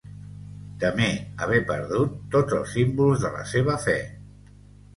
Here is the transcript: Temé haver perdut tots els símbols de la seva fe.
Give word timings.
Temé 0.83 1.09
haver 1.45 1.59
perdut 1.67 2.17
tots 2.37 2.57
els 2.63 2.75
símbols 2.79 3.23
de 3.27 3.33
la 3.39 3.47
seva 3.55 3.79
fe. 3.87 3.99